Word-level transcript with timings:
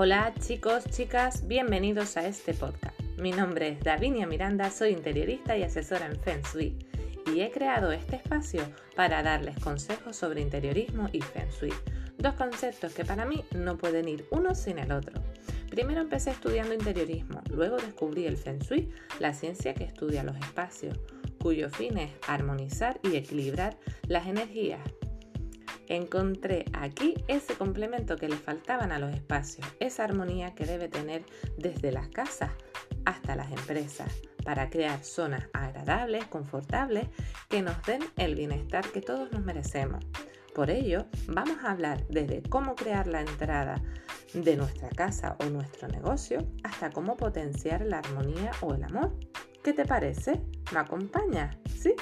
Hola 0.00 0.32
chicos, 0.38 0.84
chicas, 0.84 1.48
bienvenidos 1.48 2.16
a 2.16 2.24
este 2.24 2.54
podcast. 2.54 2.96
Mi 3.16 3.32
nombre 3.32 3.70
es 3.70 3.80
Davinia 3.80 4.28
Miranda, 4.28 4.70
soy 4.70 4.90
interiorista 4.90 5.56
y 5.56 5.64
asesora 5.64 6.06
en 6.06 6.20
Feng 6.20 6.40
Shui 6.42 6.78
y 7.26 7.40
he 7.40 7.50
creado 7.50 7.90
este 7.90 8.14
espacio 8.14 8.62
para 8.94 9.24
darles 9.24 9.58
consejos 9.58 10.14
sobre 10.14 10.40
interiorismo 10.40 11.08
y 11.12 11.20
Feng 11.20 11.50
Shui, 11.50 11.74
dos 12.16 12.34
conceptos 12.34 12.94
que 12.94 13.04
para 13.04 13.24
mí 13.24 13.44
no 13.56 13.76
pueden 13.76 14.06
ir 14.06 14.24
uno 14.30 14.54
sin 14.54 14.78
el 14.78 14.92
otro. 14.92 15.20
Primero 15.68 16.00
empecé 16.00 16.30
estudiando 16.30 16.74
interiorismo, 16.74 17.42
luego 17.50 17.76
descubrí 17.78 18.26
el 18.26 18.36
Feng 18.36 18.60
Shui, 18.60 18.92
la 19.18 19.34
ciencia 19.34 19.74
que 19.74 19.82
estudia 19.82 20.22
los 20.22 20.36
espacios, 20.36 20.96
cuyo 21.42 21.70
fin 21.70 21.98
es 21.98 22.12
armonizar 22.28 23.00
y 23.02 23.16
equilibrar 23.16 23.76
las 24.06 24.28
energías 24.28 24.78
encontré 25.88 26.64
aquí 26.72 27.14
ese 27.28 27.54
complemento 27.54 28.16
que 28.16 28.28
le 28.28 28.36
faltaban 28.36 28.92
a 28.92 28.98
los 28.98 29.12
espacios, 29.12 29.66
esa 29.80 30.04
armonía 30.04 30.54
que 30.54 30.66
debe 30.66 30.88
tener 30.88 31.24
desde 31.56 31.92
las 31.92 32.08
casas 32.08 32.50
hasta 33.04 33.36
las 33.36 33.50
empresas 33.50 34.12
para 34.44 34.70
crear 34.70 35.02
zonas 35.04 35.48
agradables, 35.52 36.26
confortables, 36.26 37.08
que 37.48 37.62
nos 37.62 37.82
den 37.84 38.02
el 38.16 38.34
bienestar 38.34 38.86
que 38.90 39.00
todos 39.00 39.30
nos 39.32 39.44
merecemos. 39.44 40.04
Por 40.54 40.70
ello, 40.70 41.06
vamos 41.28 41.58
a 41.62 41.70
hablar 41.70 42.06
desde 42.08 42.42
cómo 42.42 42.74
crear 42.74 43.06
la 43.06 43.20
entrada 43.20 43.82
de 44.34 44.56
nuestra 44.56 44.88
casa 44.88 45.36
o 45.40 45.44
nuestro 45.46 45.88
negocio 45.88 46.46
hasta 46.64 46.90
cómo 46.90 47.16
potenciar 47.16 47.82
la 47.82 47.98
armonía 47.98 48.50
o 48.60 48.74
el 48.74 48.84
amor. 48.84 49.14
¿Qué 49.62 49.72
te 49.72 49.84
parece? 49.84 50.42
¿Me 50.72 50.80
acompaña? 50.80 51.58
¿Sí? 51.78 51.94